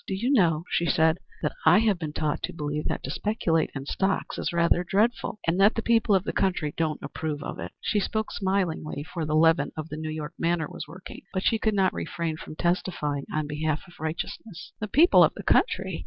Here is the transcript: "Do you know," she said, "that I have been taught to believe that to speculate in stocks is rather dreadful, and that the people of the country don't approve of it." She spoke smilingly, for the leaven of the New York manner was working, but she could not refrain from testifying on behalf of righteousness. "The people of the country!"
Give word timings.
"Do 0.07 0.15
you 0.15 0.31
know," 0.31 0.63
she 0.67 0.87
said, 0.87 1.19
"that 1.43 1.53
I 1.63 1.77
have 1.77 1.99
been 1.99 2.11
taught 2.11 2.41
to 2.41 2.53
believe 2.53 2.85
that 2.85 3.03
to 3.03 3.11
speculate 3.11 3.69
in 3.75 3.85
stocks 3.85 4.39
is 4.39 4.51
rather 4.51 4.83
dreadful, 4.83 5.37
and 5.45 5.59
that 5.59 5.75
the 5.75 5.83
people 5.83 6.15
of 6.15 6.23
the 6.23 6.33
country 6.33 6.73
don't 6.75 6.99
approve 7.03 7.43
of 7.43 7.59
it." 7.59 7.71
She 7.81 7.99
spoke 7.99 8.31
smilingly, 8.31 9.03
for 9.03 9.25
the 9.27 9.35
leaven 9.35 9.71
of 9.77 9.89
the 9.89 9.97
New 9.97 10.09
York 10.09 10.33
manner 10.39 10.67
was 10.67 10.87
working, 10.87 11.21
but 11.35 11.43
she 11.43 11.59
could 11.59 11.75
not 11.75 11.93
refrain 11.93 12.37
from 12.37 12.55
testifying 12.55 13.27
on 13.31 13.45
behalf 13.45 13.81
of 13.87 13.99
righteousness. 13.99 14.73
"The 14.79 14.87
people 14.87 15.23
of 15.23 15.35
the 15.35 15.43
country!" 15.43 15.99